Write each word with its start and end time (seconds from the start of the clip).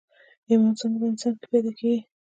ايمان 0.49 0.73
څنګه 0.79 0.97
په 1.01 1.05
انسان 1.11 1.33
کې 1.39 1.45
پيدا 1.51 1.71
کېږي 1.79 2.01